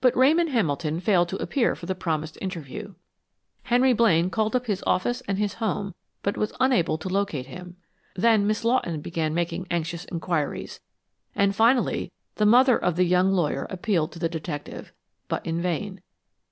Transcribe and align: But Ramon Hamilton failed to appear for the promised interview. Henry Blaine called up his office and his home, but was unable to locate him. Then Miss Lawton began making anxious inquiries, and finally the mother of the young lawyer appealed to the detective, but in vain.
But 0.00 0.16
Ramon 0.16 0.48
Hamilton 0.48 0.98
failed 0.98 1.28
to 1.28 1.36
appear 1.40 1.76
for 1.76 1.86
the 1.86 1.94
promised 1.94 2.36
interview. 2.40 2.94
Henry 3.62 3.92
Blaine 3.92 4.28
called 4.28 4.56
up 4.56 4.66
his 4.66 4.82
office 4.84 5.20
and 5.28 5.38
his 5.38 5.54
home, 5.62 5.94
but 6.24 6.36
was 6.36 6.52
unable 6.58 6.98
to 6.98 7.08
locate 7.08 7.46
him. 7.46 7.76
Then 8.16 8.48
Miss 8.48 8.64
Lawton 8.64 9.00
began 9.02 9.34
making 9.34 9.68
anxious 9.70 10.04
inquiries, 10.10 10.80
and 11.36 11.54
finally 11.54 12.10
the 12.34 12.44
mother 12.44 12.76
of 12.76 12.96
the 12.96 13.04
young 13.04 13.30
lawyer 13.30 13.68
appealed 13.70 14.10
to 14.14 14.18
the 14.18 14.28
detective, 14.28 14.92
but 15.28 15.46
in 15.46 15.62
vain. 15.62 16.00